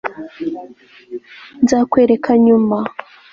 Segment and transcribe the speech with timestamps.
[1.63, 2.79] nzakwereka nyuma